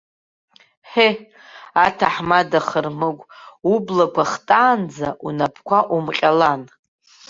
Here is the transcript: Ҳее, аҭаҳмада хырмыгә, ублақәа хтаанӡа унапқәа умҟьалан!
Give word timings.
Ҳее, 0.89 1.13
аҭаҳмада 1.85 2.59
хырмыгә, 2.67 3.23
ублақәа 3.73 4.23
хтаанӡа 4.31 5.09
унапқәа 5.27 5.79
умҟьалан! 5.95 6.61